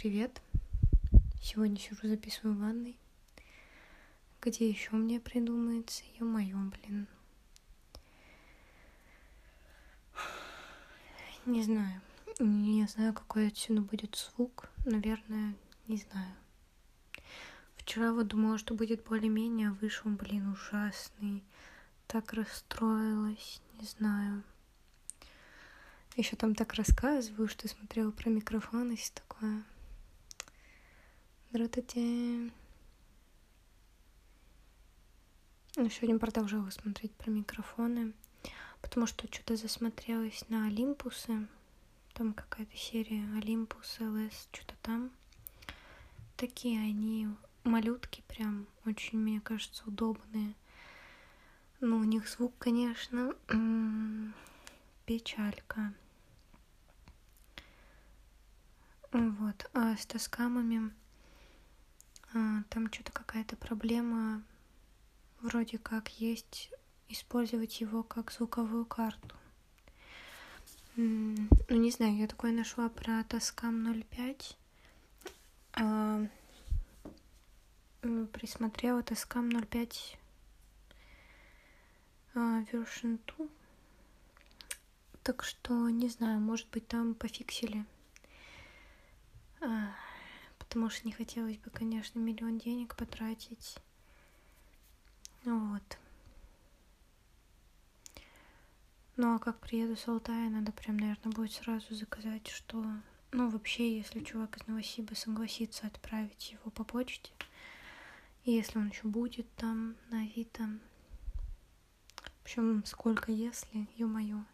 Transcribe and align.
привет! 0.00 0.40
Сегодня 1.42 1.76
сижу, 1.76 2.06
записываю 2.06 2.54
в 2.54 2.60
ванной. 2.60 2.96
Где 4.40 4.68
еще 4.68 4.94
мне 4.94 5.18
придумается? 5.18 6.04
Ё-моё, 6.20 6.56
блин. 6.56 7.08
Не 11.46 11.64
знаю. 11.64 12.00
Не 12.38 12.86
знаю, 12.86 13.12
какой 13.12 13.48
отсюда 13.48 13.80
будет 13.80 14.14
звук. 14.14 14.70
Наверное, 14.84 15.56
не 15.88 15.96
знаю. 15.96 16.32
Вчера 17.78 18.12
вот 18.12 18.28
думала, 18.28 18.56
что 18.56 18.74
будет 18.74 19.02
более-менее, 19.02 19.70
а 19.70 19.72
вышел, 19.72 20.08
блин, 20.12 20.52
ужасный. 20.52 21.42
Так 22.06 22.34
расстроилась, 22.34 23.60
не 23.80 23.86
знаю. 23.86 24.44
Еще 26.14 26.36
там 26.36 26.54
так 26.54 26.74
рассказываю, 26.74 27.48
что 27.48 27.66
смотрела 27.66 28.12
про 28.12 28.30
микрофон 28.30 28.92
и 28.92 28.96
все 28.96 29.12
такое. 29.12 29.64
Здравствуйте. 31.50 32.52
Ну, 35.76 35.88
сегодня 35.88 36.18
продолжала 36.18 36.68
смотреть 36.68 37.14
про 37.14 37.30
микрофоны, 37.30 38.12
потому 38.82 39.06
что 39.06 39.26
что-то 39.32 39.56
засмотрелась 39.56 40.46
на 40.50 40.66
Олимпусы. 40.66 41.48
Там 42.12 42.34
какая-то 42.34 42.76
серия 42.76 43.24
Олимпус, 43.38 43.96
ЛС, 43.98 44.46
что-то 44.52 44.74
там. 44.82 45.10
Такие 46.36 46.80
они 46.80 47.28
малютки 47.64 48.22
прям, 48.28 48.66
очень, 48.84 49.18
мне 49.18 49.40
кажется, 49.40 49.84
удобные. 49.86 50.52
Ну, 51.80 51.96
у 51.96 52.04
них 52.04 52.28
звук, 52.28 52.52
конечно, 52.58 53.34
печалька. 55.06 55.94
Вот. 59.12 59.70
А 59.72 59.96
с 59.96 60.04
тоскамами 60.04 60.92
там 62.32 62.92
что-то 62.92 63.12
какая-то 63.12 63.56
проблема. 63.56 64.42
Вроде 65.40 65.78
как 65.78 66.08
есть 66.20 66.70
использовать 67.08 67.80
его 67.80 68.02
как 68.02 68.30
звуковую 68.32 68.84
карту. 68.84 69.36
Ну, 70.96 71.48
не 71.68 71.90
знаю, 71.90 72.16
я 72.16 72.26
такое 72.26 72.52
нашла 72.52 72.88
про 72.88 73.22
Тоскам 73.24 74.02
05. 74.10 74.56
А, 75.74 76.26
присмотрела 78.32 79.02
Тоскам 79.02 79.48
05 79.48 80.18
а, 82.34 82.38
version 82.72 83.20
2. 83.38 83.46
Так 85.22 85.44
что, 85.44 85.88
не 85.88 86.08
знаю, 86.08 86.40
может 86.40 86.68
быть, 86.70 86.88
там 86.88 87.14
пофиксили 87.14 87.84
а, 89.60 89.94
потому 90.68 90.90
что 90.90 91.06
не 91.06 91.12
хотелось 91.12 91.56
бы, 91.56 91.70
конечно, 91.70 92.18
миллион 92.18 92.58
денег 92.58 92.94
потратить. 92.94 93.76
Вот. 95.44 95.98
Ну 99.16 99.34
а 99.34 99.38
как 99.38 99.58
приеду 99.58 99.96
с 99.96 100.06
Алтая, 100.06 100.50
надо 100.50 100.70
прям, 100.72 100.98
наверное, 100.98 101.32
будет 101.32 101.52
сразу 101.52 101.94
заказать, 101.94 102.46
что... 102.48 102.84
Ну, 103.32 103.48
вообще, 103.50 103.96
если 103.96 104.20
чувак 104.20 104.56
из 104.56 104.66
Новосиба 104.66 105.14
согласится 105.14 105.86
отправить 105.86 106.52
его 106.52 106.70
по 106.70 106.84
почте, 106.84 107.30
и 108.44 108.52
если 108.52 108.78
он 108.78 108.88
еще 108.88 109.06
будет 109.08 109.46
там 109.56 109.96
на 110.10 110.20
Авито. 110.20 110.78
В 112.16 112.42
общем, 112.44 112.84
сколько 112.84 113.32
если, 113.32 113.88
ё-моё. 113.96 114.44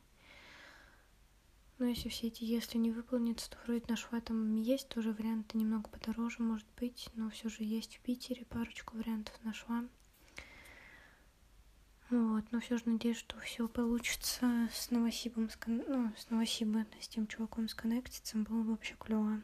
Но 1.79 1.87
если 1.87 2.09
все 2.09 2.29
эти 2.29 2.45
если 2.45 2.79
не 2.79 2.93
выполнятся, 2.93 3.51
то 3.51 3.59
вроде 3.65 3.85
нашла 3.89 4.21
там 4.21 4.57
есть 4.57 4.89
тоже 4.89 5.13
варианты 5.13 5.59
немного 5.59 5.91
подороже, 5.91 6.43
может 6.43 6.67
быть, 6.77 7.09
но 7.15 7.31
все 7.31 7.49
же 7.49 7.65
есть 7.65 7.97
в 7.97 8.01
Питере 8.01 8.45
парочку 8.45 8.97
вариантов 8.97 9.35
нашла. 9.43 9.85
Вот, 12.11 12.45
но 12.53 12.61
все 12.61 12.77
же 12.77 12.85
надеюсь, 12.87 13.17
что 13.17 13.39
все 13.41 13.67
получится 13.67 14.69
с 14.73 14.91
Новосибом, 14.91 15.51
с, 15.51 15.59
ну, 15.67 16.13
с 16.17 16.31
Новосибом, 16.31 16.87
с 17.01 17.09
тем 17.09 17.27
чуваком 17.27 17.69
сконнектиться, 17.69 18.37
было 18.37 18.63
бы 18.63 18.71
вообще 18.71 18.95
клево. 18.99 19.43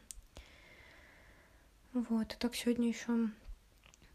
Вот, 1.93 2.33
а 2.33 2.37
так 2.39 2.55
сегодня 2.55 2.87
еще, 2.87 3.31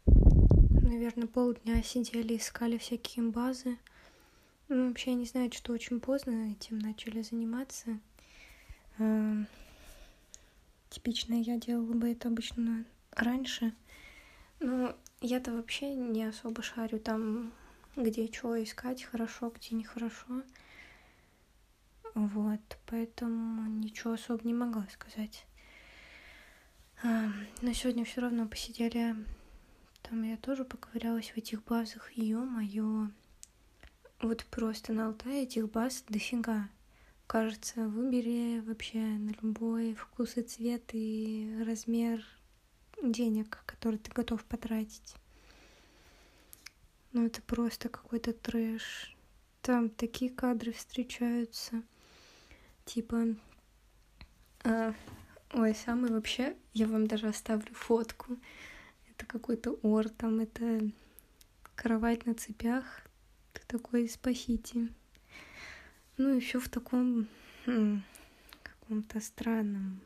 наверное, 0.06 1.26
полдня 1.26 1.82
сидели, 1.82 2.36
искали 2.36 2.78
всякие 2.78 3.26
базы. 3.26 3.76
Ну, 4.68 4.88
вообще, 4.88 5.10
я 5.10 5.16
не 5.16 5.26
знаю, 5.26 5.52
что 5.52 5.74
очень 5.74 6.00
поздно 6.00 6.52
этим 6.52 6.78
начали 6.78 7.20
заниматься. 7.20 7.98
Э, 8.98 9.44
типично 10.90 11.34
я 11.34 11.58
делала 11.58 11.92
бы 11.92 12.10
это 12.10 12.28
обычно 12.28 12.84
раньше. 13.12 13.74
Но 14.60 14.96
я-то 15.20 15.52
вообще 15.52 15.94
не 15.94 16.24
особо 16.24 16.62
шарю 16.62 16.98
там, 16.98 17.52
где 17.94 18.30
что 18.32 18.62
искать 18.62 19.02
хорошо, 19.02 19.50
где 19.50 19.76
нехорошо. 19.76 20.42
Вот, 22.14 22.78
поэтому 22.86 23.66
ничего 23.68 24.14
особо 24.14 24.46
не 24.46 24.54
могла 24.54 24.86
сказать. 24.90 25.46
А, 27.02 27.30
но 27.60 27.72
сегодня 27.74 28.04
все 28.06 28.22
равно 28.22 28.48
посидели. 28.48 29.14
Там 30.02 30.22
я 30.22 30.38
тоже 30.38 30.64
поковырялась 30.64 31.30
в 31.30 31.36
этих 31.36 31.62
базах. 31.64 32.10
Ё-моё. 32.12 33.10
Вот 34.22 34.46
просто 34.46 34.94
на 34.94 35.08
Алтае 35.08 35.42
этих 35.42 35.70
баз 35.70 36.04
дофига. 36.08 36.70
Кажется, 37.26 37.88
выбери 37.88 38.60
вообще 38.60 38.98
на 38.98 39.30
любой 39.42 39.94
вкус 39.94 40.36
и 40.36 40.42
цвет 40.42 40.90
и 40.92 41.62
размер 41.66 42.24
денег, 43.02 43.62
который 43.66 43.98
ты 43.98 44.10
готов 44.12 44.44
потратить. 44.44 45.14
Ну, 47.12 47.26
это 47.26 47.42
просто 47.42 47.88
какой-то 47.88 48.32
трэш. 48.32 49.16
Там 49.62 49.90
такие 49.90 50.30
кадры 50.30 50.72
встречаются. 50.72 51.82
Типа... 52.84 53.34
А, 54.64 54.94
ой, 55.52 55.74
самый 55.74 56.10
вообще... 56.10 56.56
Я 56.74 56.86
вам 56.86 57.06
даже 57.06 57.28
оставлю 57.28 57.72
фотку. 57.74 58.36
Это 59.10 59.26
какой-то 59.26 59.78
ор, 59.82 60.08
там 60.08 60.40
это 60.40 60.90
кровать 61.74 62.26
на 62.26 62.34
цепях 62.34 63.06
такой 63.66 64.08
спасите. 64.08 64.88
Ну, 66.18 66.34
еще 66.34 66.58
в 66.60 66.68
таком 66.70 67.26
хм, 67.66 68.02
каком-то 68.62 69.20
странном 69.20 70.00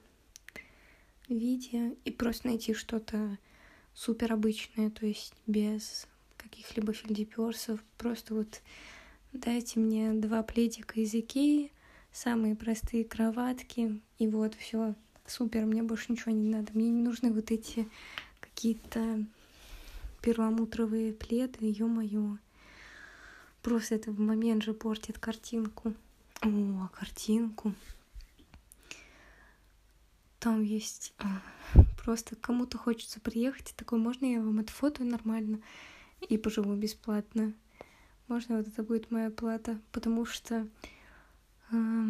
виде. 1.28 1.96
И 2.04 2.10
просто 2.10 2.48
найти 2.48 2.74
что-то 2.74 3.38
супер 3.94 4.32
обычное, 4.32 4.90
то 4.90 5.06
есть 5.06 5.32
без 5.46 6.08
каких-либо 6.36 6.92
фельдеперсов. 6.92 7.80
Просто 7.96 8.34
вот 8.34 8.60
дайте 9.32 9.78
мне 9.78 10.12
два 10.12 10.42
пледика 10.42 11.00
из 11.00 11.14
Икеи, 11.14 11.70
самые 12.12 12.56
простые 12.56 13.04
кроватки, 13.04 14.00
и 14.18 14.26
вот 14.26 14.54
все 14.54 14.96
супер, 15.26 15.64
мне 15.64 15.84
больше 15.84 16.10
ничего 16.10 16.32
не 16.32 16.48
надо. 16.48 16.72
Мне 16.74 16.90
не 16.90 17.02
нужны 17.02 17.32
вот 17.32 17.52
эти 17.52 17.88
какие-то 18.40 19.24
перламутровые 20.22 21.12
пледы, 21.12 21.58
ё-моё. 21.70 22.38
Просто 23.62 23.94
это 23.96 24.10
в 24.10 24.18
момент 24.18 24.62
же 24.62 24.72
портит 24.72 25.18
картинку. 25.18 25.94
О, 26.42 26.88
картинку. 26.94 27.74
Там 30.38 30.62
есть 30.62 31.12
а, 31.18 31.42
просто 32.02 32.34
кому-то 32.34 32.78
хочется 32.78 33.20
приехать, 33.20 33.72
и 33.72 33.74
такой, 33.74 33.98
можно 33.98 34.24
я 34.24 34.40
вам 34.40 34.58
отфотою 34.60 35.10
нормально 35.10 35.60
и 36.26 36.38
поживу 36.38 36.74
бесплатно? 36.74 37.52
Можно 38.26 38.56
вот 38.56 38.68
это 38.68 38.82
будет 38.82 39.10
моя 39.10 39.30
плата, 39.30 39.78
потому 39.92 40.24
что 40.24 40.66
э, 41.72 42.04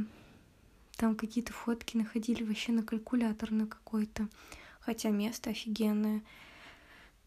там 0.96 1.16
какие-то 1.16 1.52
фотки 1.52 1.96
находили 1.96 2.44
вообще 2.44 2.70
на 2.70 2.84
калькулятор 2.84 3.50
на 3.50 3.66
какой-то, 3.66 4.28
хотя 4.80 5.10
место 5.10 5.50
офигенное. 5.50 6.22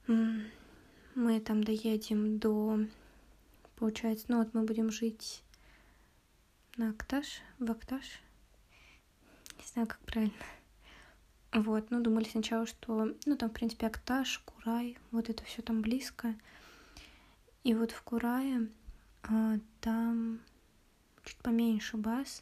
Мы 0.07 1.39
там 1.41 1.63
доедем 1.63 2.37
до 2.39 2.79
получается. 3.83 4.27
Ну 4.30 4.38
вот 4.38 4.53
мы 4.53 4.63
будем 4.63 4.89
жить 4.91 5.44
на 6.77 6.91
Акташ, 6.91 7.41
в 7.59 7.69
Акташ. 7.69 8.21
Не 9.57 9.68
знаю, 9.74 9.89
как 9.89 10.00
правильно. 10.06 10.33
Вот, 11.51 11.91
ну, 11.91 12.00
думали 12.00 12.24
сначала, 12.24 12.65
что, 12.65 13.13
ну, 13.25 13.35
там, 13.35 13.50
в 13.50 13.53
принципе, 13.53 13.88
Акташ, 13.88 14.39
Курай, 14.45 14.97
вот 15.12 15.30
это 15.30 15.44
все 15.44 15.62
там 15.62 15.81
близко. 15.81 16.33
И 17.65 17.75
вот 17.75 17.91
в 17.91 18.01
Курае 18.03 18.69
а, 19.24 19.59
там 19.81 20.39
чуть 21.25 21.39
поменьше 21.39 21.97
баз. 21.97 22.41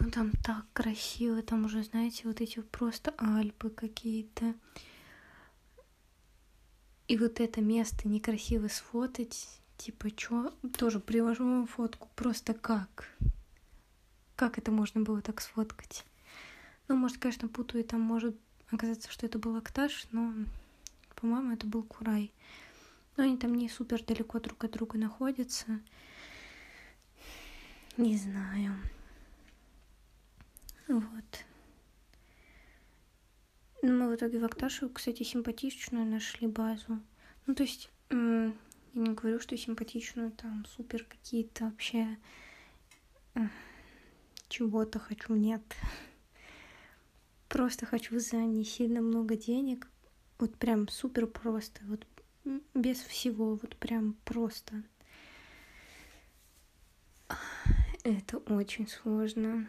Ну, 0.00 0.10
там 0.10 0.32
так 0.46 0.64
красиво, 0.72 1.42
там 1.42 1.66
уже, 1.66 1.82
знаете, 1.82 2.22
вот 2.24 2.40
эти 2.40 2.60
просто 2.60 3.12
Альпы 3.18 3.68
какие-то. 3.68 4.54
И 7.06 7.18
вот 7.18 7.38
это 7.38 7.60
место 7.60 8.08
некрасиво 8.08 8.68
сфотать, 8.68 9.57
типа, 9.78 10.10
чё? 10.10 10.52
Тоже 10.76 11.00
привожу 11.00 11.44
вам 11.44 11.66
фотку. 11.66 12.08
Просто 12.14 12.52
как? 12.52 13.08
Как 14.36 14.58
это 14.58 14.70
можно 14.70 15.00
было 15.00 15.22
так 15.22 15.40
сфоткать? 15.40 16.04
Ну, 16.88 16.96
может, 16.96 17.18
конечно, 17.18 17.48
путаю, 17.48 17.84
там 17.84 18.00
может 18.00 18.36
оказаться, 18.70 19.10
что 19.10 19.26
это 19.26 19.38
был 19.38 19.56
Акташ, 19.56 20.06
но, 20.12 20.34
по-моему, 21.14 21.52
это 21.52 21.66
был 21.66 21.82
Курай. 21.82 22.32
Но 23.16 23.24
они 23.24 23.36
там 23.36 23.54
не 23.54 23.68
супер 23.68 24.02
далеко 24.04 24.38
друг 24.40 24.62
от 24.64 24.72
друга 24.72 24.98
находятся. 24.98 25.80
Не 27.96 28.16
знаю. 28.16 28.74
Вот. 30.86 31.44
Ну, 33.82 33.92
мы 33.92 34.10
в 34.10 34.14
итоге 34.14 34.38
в 34.38 34.44
Акташу, 34.44 34.88
кстати, 34.88 35.22
симпатичную 35.22 36.06
нашли 36.06 36.46
базу. 36.46 37.00
Ну, 37.46 37.54
то 37.54 37.62
есть, 37.62 37.90
я 38.98 39.08
не 39.08 39.14
говорю, 39.14 39.38
что 39.38 39.56
симпатичную, 39.56 40.32
там, 40.32 40.64
супер 40.66 41.04
какие-то 41.04 41.66
вообще 41.66 42.18
чего-то 44.48 44.98
хочу, 44.98 45.34
нет. 45.34 45.62
Просто 47.48 47.86
хочу 47.86 48.18
за 48.18 48.38
не 48.38 48.64
сильно 48.64 49.00
много 49.00 49.36
денег. 49.36 49.88
Вот 50.38 50.56
прям 50.56 50.88
супер 50.88 51.26
просто. 51.26 51.80
Вот 51.84 52.06
без 52.74 52.98
всего. 52.98 53.54
Вот 53.54 53.76
прям 53.76 54.14
просто. 54.24 54.82
Это 58.02 58.38
очень 58.38 58.88
сложно. 58.88 59.68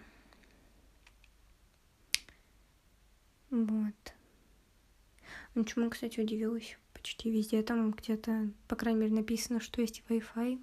Вот. 3.52 4.14
Ничему, 5.56 5.90
кстати, 5.90 6.20
удивилась. 6.20 6.78
Почти 7.00 7.32
везде 7.32 7.64
там 7.64 7.92
где-то, 7.92 8.52
по 8.68 8.76
крайней 8.76 9.00
мере, 9.00 9.14
написано, 9.14 9.62
что 9.62 9.80
есть 9.80 10.04
Wi-Fi. 10.10 10.62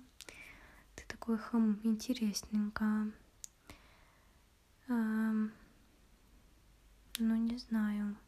Ты 0.94 1.04
такой 1.08 1.38
хам, 1.38 1.80
интересненько. 1.82 3.10
Um, 4.88 5.50
ну, 7.18 7.36
не 7.36 7.56
знаю. 7.56 8.18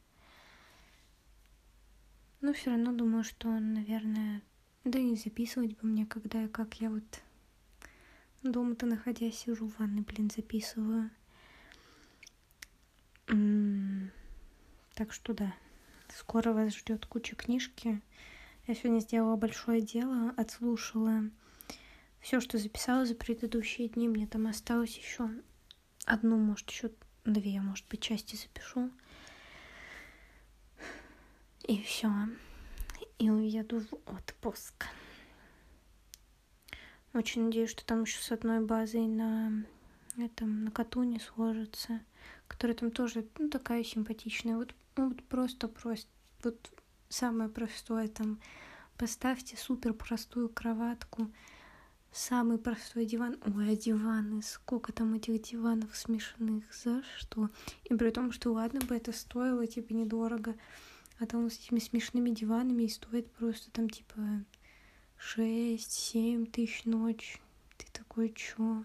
Но 2.41 2.55
все 2.55 2.71
равно 2.71 2.93
думаю, 2.93 3.25
что, 3.25 3.49
наверное, 3.61 4.41
да 4.85 4.99
и 4.99 5.15
записывать 5.15 5.77
бы 5.77 5.89
мне, 5.89 6.07
когда 6.07 6.45
и 6.45 6.49
как 6.49 6.81
я 6.81 6.89
вот 6.89 7.21
дома-то 8.43 8.87
находясь 8.87 9.37
сижу 9.39 9.69
в 9.69 9.79
ванной, 9.79 10.01
блин, 10.01 10.31
записываю. 10.35 11.11
Так 14.95 15.13
что 15.13 15.35
да, 15.35 15.55
скоро 16.17 16.53
вас 16.53 16.75
ждет 16.75 17.07
куча 17.07 17.37
книжки. 17.37 18.01
Я 18.67 18.75
сегодня 18.75 19.01
сделала 19.01 19.37
большое 19.37 19.81
дело, 19.81 20.35
отслушала 20.37 21.31
все, 22.21 22.41
что 22.41 22.59
записала 22.59 23.07
за 23.07 23.15
предыдущие 23.15 23.89
дни. 23.89 24.09
Мне 24.09 24.27
там 24.27 24.47
осталось 24.47 24.97
еще 24.97 25.31
одну, 26.05 26.37
может, 26.37 26.69
еще 26.71 26.91
две, 27.25 27.61
может 27.61 27.87
быть, 27.89 28.01
части 28.01 28.37
запишу. 28.37 28.91
И 31.67 31.83
все. 31.83 32.11
И 33.19 33.31
уеду 33.31 33.81
в 33.81 33.95
отпуск. 34.11 34.87
Очень 37.15 37.47
надеюсь, 37.47 37.71
что 37.71 37.85
там 37.85 38.03
еще 38.03 38.23
с 38.23 38.31
одной 38.33 38.61
базой 38.61 39.07
на 39.07 39.65
этом 40.17 40.65
на 40.65 40.71
Катуне 40.71 41.21
сложится, 41.21 42.01
которая 42.47 42.77
там 42.77 42.91
тоже 42.91 43.27
ну, 43.39 43.49
такая 43.49 43.85
симпатичная. 43.85 44.57
Вот, 44.57 44.75
ну, 44.99 45.09
вот 45.09 45.23
просто 45.25 45.69
просто 45.69 46.11
вот 46.43 46.71
самое 47.09 47.49
простое 47.49 48.09
там 48.09 48.41
поставьте 48.97 49.57
супер 49.57 49.95
простую 49.95 50.49
кроватку 50.49 51.31
Самый 52.11 52.59
простой 52.59 53.05
диван. 53.05 53.37
Ой, 53.45 53.73
а 53.73 53.77
диваны, 53.77 54.43
сколько 54.43 54.93
там 54.93 55.15
этих 55.15 55.43
диванов 55.43 55.95
смешанных, 55.97 56.65
за 56.75 57.03
что? 57.19 57.51
И 57.85 57.95
при 57.95 58.11
том, 58.11 58.33
что 58.33 58.53
ладно 58.53 58.81
бы 58.81 58.97
это 58.97 59.13
стоило, 59.13 59.67
типа, 59.67 59.93
недорого, 59.93 60.57
а 61.19 61.27
там 61.27 61.49
с 61.51 61.59
этими 61.59 61.79
смешными 61.79 62.31
диванами 62.31 62.85
и 62.85 62.89
стоит 62.89 63.31
просто 63.33 63.71
там, 63.71 63.91
типа, 63.91 64.45
6-7 65.19 66.47
тысяч 66.47 66.85
ночь. 66.85 67.41
Ты 67.77 67.87
такой, 67.93 68.33
чё? 68.33 68.85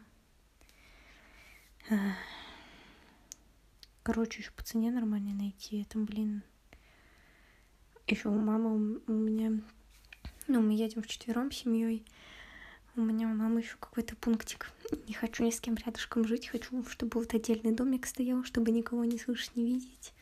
Короче, 4.03 4.41
еще 4.41 4.51
по 4.51 4.63
цене 4.63 4.91
нормально 4.91 5.33
найти. 5.33 5.81
Это, 5.81 5.97
блин. 5.97 6.43
Еще 8.05 8.27
у 8.27 8.37
мамы 8.37 9.01
у 9.07 9.11
меня... 9.13 9.61
Ну, 10.47 10.61
мы 10.61 10.73
едем 10.73 11.01
вчетвером 11.01 11.51
семьей. 11.51 12.05
У 12.97 13.01
меня 13.01 13.29
у 13.29 13.33
мамы 13.33 13.61
еще 13.61 13.77
какой-то 13.79 14.17
пунктик. 14.17 14.71
Не 15.07 15.13
хочу 15.13 15.45
ни 15.45 15.51
с 15.51 15.61
кем 15.61 15.75
рядышком 15.75 16.27
жить. 16.27 16.49
Хочу, 16.49 16.83
чтобы 16.89 17.17
вот 17.21 17.33
отдельный 17.33 17.71
домик 17.71 18.05
стоял, 18.05 18.43
чтобы 18.43 18.71
никого 18.71 19.05
не 19.05 19.17
слышать, 19.17 19.55
не 19.55 19.65
видеть. 19.65 20.13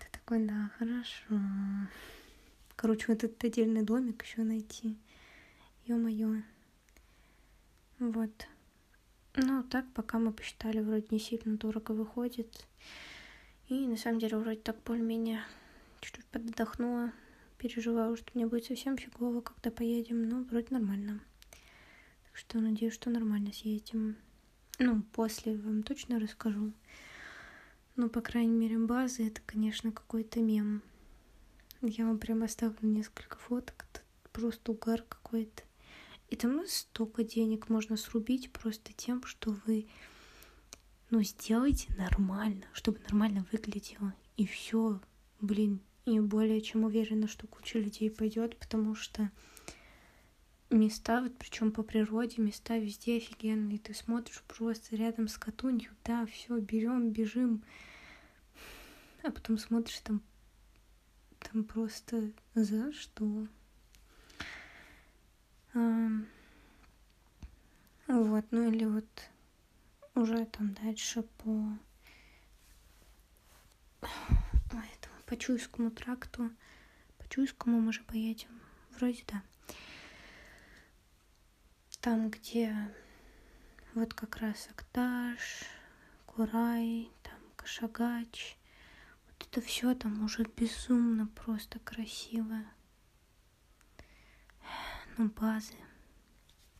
Ты 0.00 0.06
такой, 0.10 0.44
да, 0.44 0.72
хорошо. 0.78 1.40
Короче, 2.74 3.04
вот 3.06 3.22
этот 3.22 3.44
отдельный 3.44 3.82
домик 3.82 4.24
еще 4.24 4.42
найти. 4.42 4.98
Ё-моё. 5.86 6.42
Вот. 8.00 8.48
Ну, 9.36 9.62
так, 9.64 9.84
пока 9.92 10.18
мы 10.18 10.32
посчитали, 10.32 10.80
вроде 10.80 11.06
не 11.10 11.18
сильно 11.18 11.56
дорого 11.56 11.92
выходит. 11.92 12.66
И 13.68 13.86
на 13.86 13.96
самом 13.96 14.18
деле 14.18 14.38
вроде 14.38 14.60
так 14.60 14.76
более-менее 14.84 15.42
чуть-чуть 16.00 16.26
подотдохнула 16.26 17.12
переживаю, 17.64 18.14
что 18.16 18.30
мне 18.34 18.46
будет 18.46 18.66
совсем 18.66 18.98
фигово, 18.98 19.40
когда 19.40 19.70
поедем, 19.70 20.28
но 20.28 20.42
вроде 20.42 20.66
нормально. 20.70 21.20
Так 22.26 22.36
что 22.36 22.60
надеюсь, 22.60 22.92
что 22.92 23.08
нормально 23.08 23.54
съездим. 23.54 24.16
Ну, 24.78 25.02
после 25.12 25.56
вам 25.56 25.82
точно 25.82 26.20
расскажу. 26.20 26.72
Ну, 27.96 28.10
по 28.10 28.20
крайней 28.20 28.52
мере, 28.52 28.76
базы 28.76 29.26
это, 29.26 29.40
конечно, 29.46 29.92
какой-то 29.92 30.40
мем. 30.40 30.82
Я 31.80 32.04
вам 32.06 32.18
прям 32.18 32.42
оставлю 32.42 32.76
несколько 32.82 33.38
фоток. 33.38 33.86
Это 33.90 34.02
просто 34.32 34.72
угар 34.72 35.02
какой-то. 35.08 35.62
И 36.28 36.36
там 36.36 36.56
ну, 36.56 36.64
столько 36.66 37.22
денег 37.22 37.68
можно 37.68 37.96
срубить 37.96 38.52
просто 38.52 38.92
тем, 38.92 39.22
что 39.24 39.56
вы 39.66 39.86
ну, 41.10 41.22
сделайте 41.22 41.94
нормально, 41.94 42.64
чтобы 42.72 42.98
нормально 43.00 43.46
выглядело. 43.52 44.14
И 44.36 44.46
все, 44.46 45.00
блин, 45.40 45.80
и 46.06 46.18
более 46.20 46.60
чем 46.60 46.84
уверена, 46.84 47.28
что 47.28 47.46
куча 47.46 47.78
людей 47.78 48.10
пойдет, 48.10 48.58
потому 48.58 48.94
что 48.94 49.30
места, 50.70 51.22
вот 51.22 51.36
причем 51.38 51.72
по 51.72 51.82
природе, 51.82 52.42
места 52.42 52.78
везде 52.78 53.18
офигенные. 53.18 53.78
Ты 53.78 53.94
смотришь 53.94 54.42
просто 54.46 54.96
рядом 54.96 55.28
с 55.28 55.38
Катунью, 55.38 55.92
да, 56.04 56.26
все, 56.26 56.58
берем, 56.58 57.10
бежим. 57.10 57.62
А 59.22 59.30
потом 59.30 59.56
смотришь 59.56 60.00
там, 60.00 60.22
там 61.38 61.64
просто 61.64 62.32
за 62.54 62.92
что? 62.92 63.46
Вот, 68.06 68.44
ну 68.50 68.70
или 68.70 68.84
вот 68.84 69.30
уже 70.14 70.46
там 70.46 70.74
дальше 70.74 71.22
по 71.22 71.76
по 75.26 75.36
Чуйскому 75.36 75.90
тракту. 75.90 76.50
По 77.18 77.28
Чуйскому 77.28 77.80
мы 77.80 77.92
же 77.92 78.02
поедем. 78.04 78.60
Вроде 78.90 79.24
да. 79.26 79.42
Там, 82.00 82.30
где 82.30 82.76
вот 83.94 84.12
как 84.14 84.36
раз 84.36 84.68
Акташ, 84.70 85.64
Курай, 86.26 87.10
там 87.22 87.38
Кашагач. 87.56 88.56
Вот 89.26 89.48
это 89.48 89.60
все 89.60 89.94
там 89.94 90.24
уже 90.24 90.44
безумно 90.56 91.26
просто 91.26 91.78
красиво. 91.80 92.60
Ну, 95.16 95.30
базы. 95.40 95.74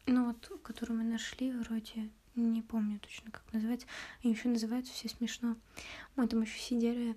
Ну 0.07 0.27
вот, 0.27 0.61
которую 0.63 0.99
мы 0.99 1.05
нашли, 1.05 1.53
вроде 1.53 2.11
не 2.35 2.63
помню 2.63 2.99
точно, 2.99 3.31
как 3.31 3.45
называется. 3.53 3.87
Они 4.23 4.33
еще 4.33 4.49
называются 4.49 4.93
все 4.93 5.09
смешно. 5.09 5.57
Мы 6.17 6.27
там 6.27 6.43
еще 6.43 6.59
сидели 6.59 7.17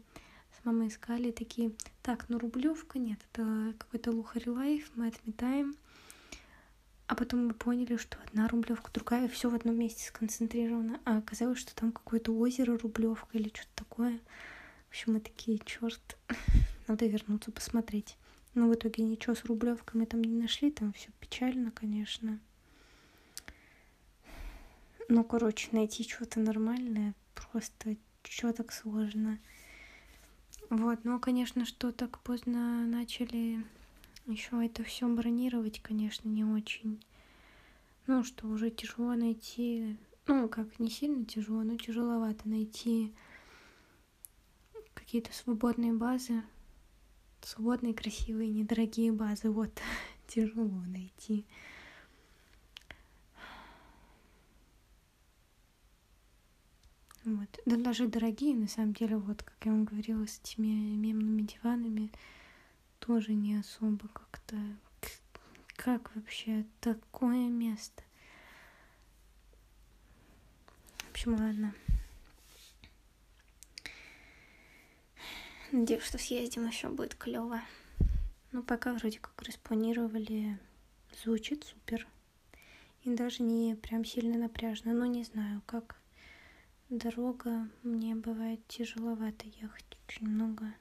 с 0.52 0.64
мамой 0.64 0.90
искали 0.90 1.32
такие, 1.32 1.72
так, 2.04 2.30
ну 2.30 2.38
рублевка 2.38 3.00
нет, 3.00 3.20
это 3.32 3.74
какой-то 3.78 4.12
лухари 4.12 4.50
лайф, 4.50 4.92
мы 4.96 5.08
отметаем. 5.08 5.76
А 7.08 7.16
потом 7.16 7.48
мы 7.48 7.54
поняли, 7.54 7.98
что 7.98 8.18
одна 8.26 8.48
рублевка, 8.48 8.92
другая, 8.94 9.28
все 9.28 9.50
в 9.50 9.56
одном 9.56 9.76
месте 9.76 10.06
сконцентрировано. 10.06 11.00
А 11.06 11.18
оказалось, 11.18 11.60
что 11.60 11.74
там 11.74 11.92
какое-то 11.92 12.32
озеро 12.32 12.78
рублевка 12.78 13.38
или 13.38 13.50
что-то 13.50 13.72
такое. 13.76 14.20
В 14.88 14.90
общем, 14.90 15.14
мы 15.14 15.20
такие, 15.22 15.60
черт, 15.66 16.18
надо 16.88 17.08
вернуться 17.08 17.52
посмотреть. 17.52 18.18
Но 18.54 18.68
в 18.68 18.74
итоге 18.74 19.04
ничего 19.04 19.36
с 19.36 19.46
рублевками 19.46 20.06
там 20.06 20.24
не 20.24 20.42
нашли, 20.42 20.72
там 20.72 20.94
все 20.94 21.10
печально, 21.20 21.72
конечно. 21.72 22.40
Ну, 25.10 25.24
короче, 25.24 25.70
найти 25.72 26.04
что-то 26.04 26.40
нормальное 26.40 27.14
просто 27.36 27.96
что 28.24 28.52
так 28.52 28.72
сложно. 28.74 29.40
Вот, 30.70 31.06
ну, 31.06 31.20
конечно, 31.20 31.66
что 31.66 31.92
так 31.92 32.20
поздно 32.20 32.86
начали 32.86 33.64
еще 34.26 34.66
это 34.66 34.84
все 34.84 35.08
бронировать, 35.08 35.82
конечно, 35.82 36.28
не 36.28 36.44
очень. 36.44 37.02
Ну, 38.06 38.24
что 38.24 38.48
уже 38.48 38.70
тяжело 38.70 39.16
найти, 39.16 39.98
ну, 40.26 40.50
как 40.50 40.80
не 40.80 40.90
сильно 40.90 41.24
тяжело, 41.26 41.64
но 41.64 41.78
тяжеловато 41.78 42.48
найти 42.50 43.14
какие-то 44.94 45.34
свободные 45.34 45.94
базы. 45.94 46.44
Свободные, 47.42 47.94
красивые, 47.94 48.52
недорогие 48.52 49.12
базы. 49.12 49.50
Вот, 49.50 49.72
тяжело 50.28 50.82
найти. 50.88 51.46
Вот. 57.28 57.60
Да 57.66 57.76
даже 57.76 58.08
дорогие, 58.08 58.56
на 58.56 58.70
самом 58.70 58.94
деле, 58.94 59.18
вот, 59.18 59.44
как 59.44 59.56
я 59.66 59.72
вам 59.72 59.84
говорила, 59.84 60.26
с 60.26 60.40
этими 60.40 60.96
мемными 60.96 61.42
диванами, 61.42 62.10
тоже 63.00 63.34
не 63.34 63.56
особо 63.56 64.08
как-то... 64.08 64.56
Как 65.76 66.16
вообще 66.16 66.66
такое 66.80 67.50
место? 67.50 68.02
В 71.00 71.12
общем, 71.12 71.36
ладно. 71.36 71.74
Надеюсь, 75.72 76.04
что 76.04 76.18
съездим 76.18 76.66
еще 76.66 76.88
будет 76.88 77.16
клево. 77.16 77.62
Ну, 78.54 78.64
пока 78.64 78.94
вроде 78.94 79.20
как 79.20 79.42
распланировали. 79.42 80.58
Звучит 81.24 81.66
супер. 81.66 82.08
И 83.04 83.14
даже 83.14 83.44
не 83.44 83.76
прям 83.76 84.06
сильно 84.06 84.38
напряжно. 84.38 84.94
Но 84.94 85.06
не 85.06 85.26
знаю, 85.26 85.62
как 85.66 85.98
дорога 86.90 87.68
мне 87.84 88.16
бывает 88.16 88.66
тяжеловато 88.68 89.46
ехать 89.62 89.98
очень 90.08 90.28
много. 90.28 90.74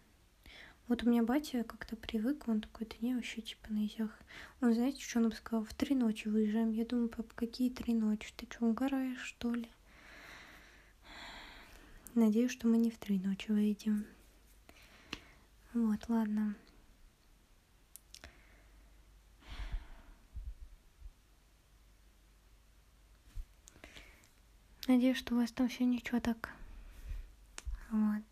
Вот 0.86 1.02
у 1.02 1.10
меня 1.10 1.24
батя 1.24 1.64
как-то 1.64 1.96
привык, 1.96 2.46
он 2.46 2.60
такой, 2.60 2.86
да 2.86 2.94
не, 3.00 3.16
вообще 3.16 3.40
типа 3.40 3.72
на 3.72 3.86
изях. 3.86 4.16
Он, 4.60 4.72
знаете, 4.72 5.02
что 5.02 5.18
он 5.18 5.32
сказал? 5.32 5.64
В 5.64 5.74
три 5.74 5.96
ночи 5.96 6.28
выезжаем. 6.28 6.70
Я 6.70 6.84
думаю, 6.84 7.08
пап, 7.08 7.32
какие 7.34 7.70
три 7.70 7.92
ночи? 7.92 8.32
Ты 8.36 8.46
что, 8.48 8.66
угораешь, 8.66 9.20
что 9.20 9.52
ли? 9.52 9.68
Надеюсь, 12.14 12.52
что 12.52 12.68
мы 12.68 12.78
не 12.78 12.92
в 12.92 12.98
три 12.98 13.18
ночи 13.18 13.50
выйдем. 13.50 14.06
Вот, 15.76 16.08
ладно. 16.08 16.56
Надеюсь, 24.88 25.18
что 25.18 25.34
у 25.34 25.36
вас 25.38 25.52
там 25.52 25.68
все 25.68 25.84
ничего 25.84 26.18
так. 26.18 26.48
Вот. 27.90 28.24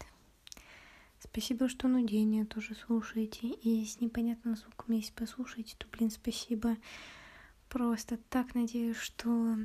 Спасибо, 1.19 1.69
что 1.69 1.87
нудение 1.87 2.47
тоже 2.47 2.75
слушаете. 2.75 3.49
И 3.49 3.85
с 3.85 4.01
непонятным 4.01 4.57
звуком, 4.57 4.95
если 4.95 5.13
послушаете, 5.13 5.77
то, 5.77 5.87
блин, 5.89 6.11
спасибо. 6.11 6.79
Просто 7.69 8.17
так 8.31 8.55
надеюсь, 8.55 8.97
что 8.97 9.59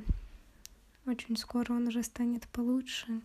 очень 1.06 1.34
скоро 1.38 1.72
он 1.72 1.86
уже 1.86 2.02
станет 2.02 2.46
получше. 2.48 3.22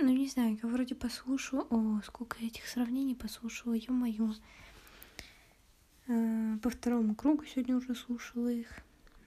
Ну, 0.00 0.08
не 0.08 0.26
знаю, 0.28 0.58
я 0.62 0.68
вроде 0.68 0.94
послушала... 0.94 1.66
О, 1.70 2.00
сколько 2.02 2.38
этих 2.44 2.66
сравнений 2.66 3.14
послушала, 3.14 3.74
ё-моё. 3.74 4.32
А, 6.08 6.58
по 6.58 6.70
второму 6.70 7.14
кругу 7.14 7.44
сегодня 7.44 7.76
уже 7.76 7.94
слушала 7.94 8.48
их. 8.48 8.68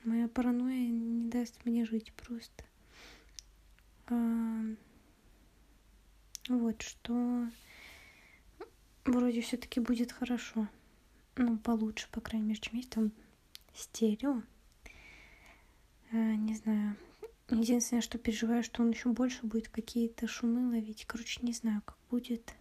Моя 0.03 0.27
паранойя 0.27 0.87
не 0.87 1.29
даст 1.29 1.65
мне 1.65 1.85
жить 1.85 2.13
просто. 2.13 2.63
А, 4.07 4.61
вот 6.49 6.81
что 6.81 7.47
вроде 9.05 9.41
все-таки 9.41 9.79
будет 9.79 10.11
хорошо. 10.11 10.67
Ну, 11.37 11.57
получше, 11.57 12.07
по 12.11 12.21
крайней 12.21 12.47
мере, 12.47 12.59
чем 12.59 12.75
есть 12.75 12.89
там 12.89 13.11
стерео. 13.73 14.41
А, 16.11 16.15
не 16.15 16.55
знаю. 16.55 16.95
Единственное, 17.49 18.01
что 18.01 18.17
переживаю, 18.17 18.63
что 18.63 18.81
он 18.81 18.89
еще 18.89 19.09
больше 19.09 19.45
будет 19.45 19.69
какие-то 19.69 20.27
шумы 20.27 20.69
ловить. 20.69 21.05
Короче, 21.05 21.41
не 21.43 21.53
знаю, 21.53 21.81
как 21.85 21.97
будет. 22.09 22.55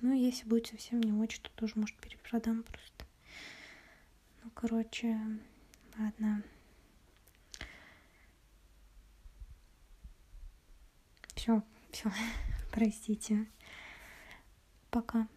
Ну, 0.00 0.12
если 0.12 0.44
будет 0.44 0.66
совсем 0.66 1.00
не 1.00 1.12
очень, 1.12 1.42
то 1.42 1.50
тоже, 1.54 1.74
может, 1.76 1.96
перепродам 1.98 2.64
просто. 2.64 3.06
Ну, 4.42 4.50
короче, 4.54 5.18
ладно. 5.98 6.42
Все, 11.36 11.62
все, 11.92 12.10
простите. 12.72 13.46
Пока. 14.90 15.28